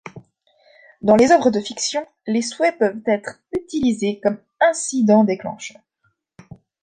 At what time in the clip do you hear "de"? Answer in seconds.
1.51-1.59